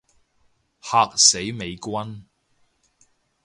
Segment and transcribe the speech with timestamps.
[0.81, 2.23] 嚇死美軍